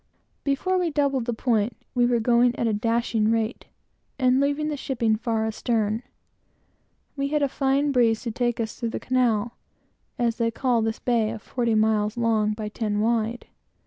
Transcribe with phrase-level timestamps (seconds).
[0.43, 3.67] Before we doubled the point, we were going at a dashing rate,
[4.17, 6.01] and leaving the shipping far astern.
[7.15, 9.57] We had a fine breeze to take us through the Canal,
[10.17, 13.45] as they call this bay of forty miles long by ten wide.